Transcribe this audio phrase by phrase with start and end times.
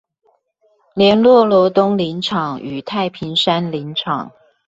[0.95, 4.31] 聯絡羅東林場與太平山林場